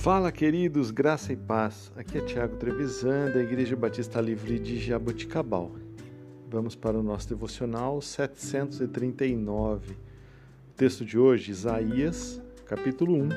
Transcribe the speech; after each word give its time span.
Fala, 0.00 0.30
queridos, 0.30 0.92
graça 0.92 1.32
e 1.32 1.36
paz. 1.36 1.92
Aqui 1.96 2.18
é 2.18 2.20
Tiago 2.20 2.56
Trevisan, 2.56 3.32
da 3.32 3.42
Igreja 3.42 3.74
Batista 3.74 4.20
Livre 4.20 4.56
de 4.56 4.78
Jaboticabal. 4.78 5.72
Vamos 6.48 6.76
para 6.76 6.96
o 6.96 7.02
nosso 7.02 7.28
devocional 7.28 8.00
739. 8.00 9.94
O 9.94 9.96
texto 10.76 11.04
de 11.04 11.18
hoje, 11.18 11.50
Isaías, 11.50 12.40
capítulo 12.64 13.12
1, 13.16 13.28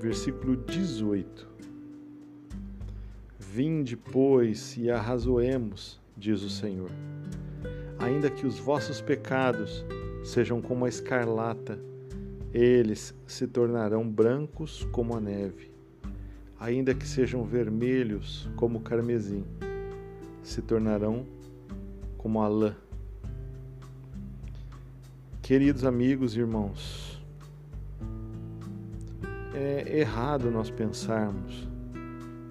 versículo 0.00 0.56
18. 0.56 1.48
Vinde, 3.38 3.96
pois, 3.96 4.76
e 4.76 4.90
arrazoemos, 4.90 6.00
diz 6.16 6.42
o 6.42 6.50
Senhor. 6.50 6.90
Ainda 8.00 8.28
que 8.28 8.44
os 8.44 8.58
vossos 8.58 9.00
pecados 9.00 9.84
sejam 10.24 10.60
como 10.60 10.84
a 10.84 10.88
escarlata, 10.88 11.78
eles 12.52 13.14
se 13.24 13.46
tornarão 13.46 14.06
brancos 14.06 14.84
como 14.90 15.16
a 15.16 15.20
neve 15.20 15.71
ainda 16.62 16.94
que 16.94 17.04
sejam 17.04 17.42
vermelhos 17.42 18.48
como 18.54 18.78
o 18.78 18.80
carmesim, 18.80 19.44
se 20.44 20.62
tornarão 20.62 21.26
como 22.16 22.40
a 22.40 22.46
lã. 22.46 22.76
Queridos 25.42 25.84
amigos 25.84 26.36
e 26.36 26.38
irmãos, 26.38 27.20
é 29.52 29.98
errado 29.98 30.52
nós 30.52 30.70
pensarmos 30.70 31.68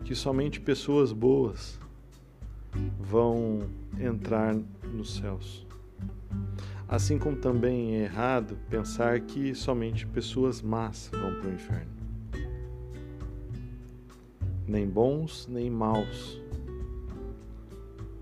que 0.04 0.14
somente 0.14 0.60
pessoas 0.60 1.14
boas 1.14 1.80
vão 3.00 3.60
entrar 3.98 4.54
nos 4.94 5.16
céus. 5.16 5.66
Assim 6.86 7.18
como 7.18 7.38
também 7.38 7.96
é 7.96 8.04
errado 8.04 8.58
pensar 8.70 9.22
que 9.22 9.56
somente 9.56 10.06
pessoas 10.06 10.62
más 10.62 11.10
vão 11.14 11.40
para 11.40 11.50
o 11.50 11.54
inferno 11.54 12.01
nem 14.72 14.88
bons 14.88 15.48
nem 15.52 15.70
maus, 15.70 16.42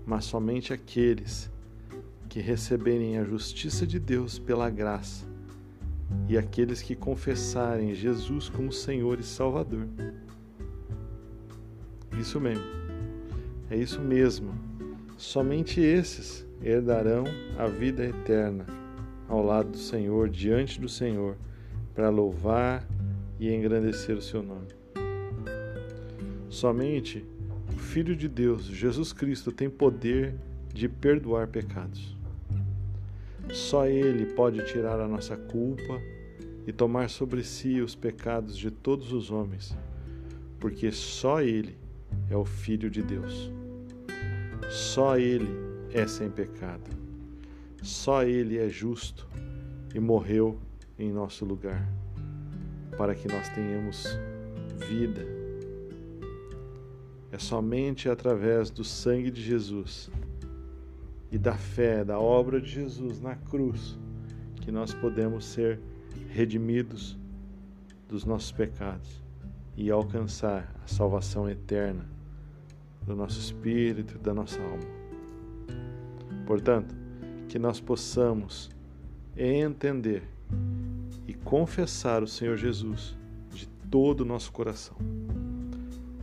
mas 0.04 0.24
somente 0.24 0.72
aqueles 0.72 1.48
que 2.28 2.40
receberem 2.40 3.18
a 3.18 3.24
justiça 3.24 3.86
de 3.86 4.00
Deus 4.00 4.36
pela 4.36 4.68
graça 4.68 5.24
e 6.28 6.36
aqueles 6.36 6.82
que 6.82 6.96
confessarem 6.96 7.94
Jesus 7.94 8.48
como 8.48 8.72
Senhor 8.72 9.20
e 9.20 9.22
Salvador. 9.22 9.86
Isso 12.18 12.40
mesmo, 12.40 12.64
é 13.70 13.76
isso 13.76 14.00
mesmo. 14.00 14.52
Somente 15.16 15.80
esses 15.80 16.44
herdarão 16.60 17.24
a 17.56 17.66
vida 17.66 18.04
eterna 18.04 18.66
ao 19.28 19.44
lado 19.44 19.70
do 19.70 19.78
Senhor, 19.78 20.28
diante 20.28 20.80
do 20.80 20.88
Senhor, 20.88 21.36
para 21.94 22.10
louvar 22.10 22.84
e 23.38 23.54
engrandecer 23.54 24.16
o 24.16 24.22
seu 24.22 24.42
nome. 24.42 24.79
Somente 26.50 27.24
o 27.72 27.78
Filho 27.78 28.16
de 28.16 28.28
Deus, 28.28 28.64
Jesus 28.64 29.12
Cristo, 29.12 29.52
tem 29.52 29.70
poder 29.70 30.34
de 30.74 30.88
perdoar 30.88 31.46
pecados. 31.46 32.16
Só 33.52 33.86
Ele 33.86 34.26
pode 34.26 34.64
tirar 34.66 34.98
a 34.98 35.06
nossa 35.06 35.36
culpa 35.36 36.00
e 36.66 36.72
tomar 36.72 37.08
sobre 37.08 37.44
si 37.44 37.80
os 37.80 37.94
pecados 37.94 38.58
de 38.58 38.68
todos 38.68 39.12
os 39.12 39.30
homens, 39.30 39.76
porque 40.58 40.90
só 40.90 41.40
Ele 41.40 41.78
é 42.28 42.36
o 42.36 42.44
Filho 42.44 42.90
de 42.90 43.00
Deus. 43.00 43.52
Só 44.68 45.16
Ele 45.16 45.48
é 45.94 46.04
sem 46.08 46.28
pecado. 46.28 46.90
Só 47.80 48.24
Ele 48.24 48.58
é 48.58 48.68
justo 48.68 49.26
e 49.94 50.00
morreu 50.00 50.58
em 50.98 51.12
nosso 51.12 51.44
lugar, 51.44 51.88
para 52.98 53.14
que 53.14 53.28
nós 53.28 53.48
tenhamos 53.50 54.04
vida 54.88 55.39
é 57.32 57.38
somente 57.38 58.08
através 58.08 58.70
do 58.70 58.82
sangue 58.82 59.30
de 59.30 59.42
Jesus 59.42 60.10
e 61.30 61.38
da 61.38 61.54
fé, 61.54 62.04
da 62.04 62.18
obra 62.18 62.60
de 62.60 62.68
Jesus 62.68 63.20
na 63.20 63.36
cruz, 63.36 63.98
que 64.60 64.72
nós 64.72 64.92
podemos 64.92 65.44
ser 65.44 65.78
redimidos 66.28 67.16
dos 68.08 68.24
nossos 68.24 68.50
pecados 68.50 69.22
e 69.76 69.90
alcançar 69.90 70.74
a 70.84 70.88
salvação 70.88 71.48
eterna 71.48 72.04
do 73.06 73.14
nosso 73.14 73.38
espírito 73.38 74.16
e 74.16 74.18
da 74.18 74.34
nossa 74.34 74.60
alma. 74.60 75.00
Portanto, 76.46 76.94
que 77.48 77.58
nós 77.58 77.80
possamos 77.80 78.70
entender 79.36 80.24
e 81.26 81.34
confessar 81.34 82.22
o 82.22 82.26
Senhor 82.26 82.56
Jesus 82.56 83.16
de 83.52 83.68
todo 83.88 84.22
o 84.22 84.24
nosso 84.24 84.50
coração 84.50 84.96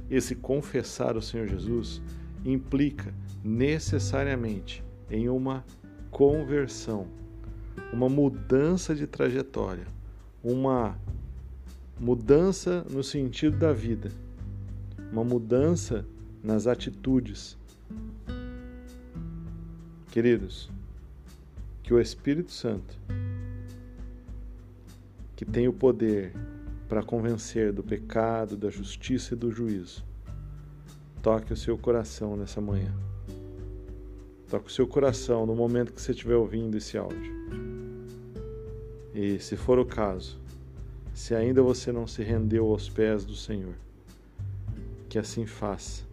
esse 0.10 0.36
confessar 0.36 1.18
o 1.18 1.22
Senhor 1.22 1.48
Jesus 1.48 2.02
implica 2.46 3.14
necessariamente 3.44 4.84
em 5.10 5.30
uma 5.30 5.66
conversão, 6.10 7.08
uma 7.92 8.10
mudança 8.10 8.96
de 8.96 9.06
trajetória, 9.06 9.88
uma 10.44 10.98
mudança 12.00 12.86
no 12.90 13.04
sentido 13.04 13.58
da 13.58 13.74
vida, 13.74 14.12
uma 15.12 15.24
mudança 15.24 16.06
nas 16.44 16.68
atitudes. 16.68 17.58
Queridos, 20.12 20.70
que 21.84 21.94
o 21.94 22.00
Espírito 22.00 22.52
Santo, 22.52 22.98
que 25.36 25.46
tem 25.46 25.68
o 25.68 25.74
poder 25.74 26.34
para 26.88 27.04
convencer 27.04 27.74
do 27.74 27.84
pecado, 27.84 28.56
da 28.56 28.70
justiça 28.70 29.34
e 29.34 29.38
do 29.38 29.52
juízo. 29.52 30.06
Toque 31.22 31.52
o 31.52 31.58
seu 31.58 31.78
coração 31.78 32.38
nessa 32.38 32.62
manhã. 32.62 32.94
Toque 34.50 34.68
o 34.68 34.72
seu 34.72 34.88
coração 34.88 35.46
no 35.46 35.56
momento 35.56 35.92
que 35.92 36.02
você 36.02 36.12
estiver 36.12 36.36
ouvindo 36.36 36.78
esse 36.78 36.98
áudio. 36.98 37.36
E, 39.14 39.40
se 39.40 39.58
for 39.58 39.80
o 39.80 39.86
caso, 39.86 40.40
se 41.14 41.36
ainda 41.36 41.62
você 41.62 41.92
não 41.92 42.08
se 42.08 42.24
rendeu 42.24 42.68
aos 42.68 42.88
pés 42.88 43.26
do 43.26 43.36
Senhor, 43.36 43.74
que 45.10 45.20
assim 45.20 45.46
faça. 45.46 46.06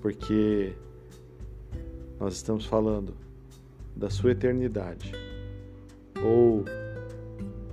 Porque 0.00 0.74
nós 2.18 2.34
estamos 2.34 2.66
falando 2.66 3.14
da 3.96 4.10
sua 4.10 4.32
eternidade. 4.32 5.12
Ou 6.22 6.64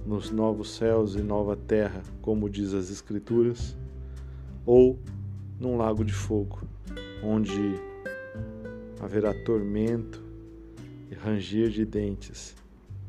nos 0.08 0.32
novos 0.32 0.72
céus 0.72 1.16
e 1.16 1.22
nova 1.22 1.58
terra, 1.58 2.02
como 2.22 2.50
diz 2.50 2.74
as 2.74 2.90
Escrituras, 2.90 3.76
ou 4.66 4.98
num 5.60 5.76
lago 5.76 6.06
de 6.06 6.14
fogo, 6.14 6.62
onde 7.22 7.76
haverá 9.02 9.34
tormento 9.44 10.24
e 11.12 11.14
ranger 11.14 11.70
de 11.70 11.86
dentes 11.86 12.56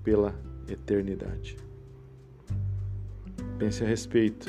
pela 0.03 0.35
eternidade. 0.69 1.57
Pense 3.61 3.85
a 3.85 3.87
respeito. 3.87 4.49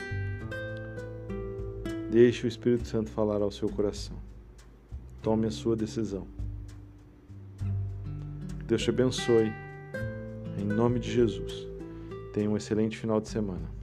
Deixe 2.10 2.48
o 2.48 2.50
Espírito 2.50 2.88
Santo 2.88 3.12
falar 3.12 3.44
ao 3.44 3.52
seu 3.52 3.70
coração. 3.70 4.18
Tome 5.22 5.46
a 5.46 5.52
sua 5.52 5.76
decisão. 5.76 6.26
Deus 8.66 8.82
te 8.82 8.90
abençoe. 8.90 9.52
Em 10.58 10.66
nome 10.66 11.00
de 11.00 11.12
Jesus. 11.12 11.70
Tenha 12.32 12.50
um 12.50 12.56
excelente 12.56 12.98
final 12.98 13.20
de 13.20 13.30
semana. 13.30 13.79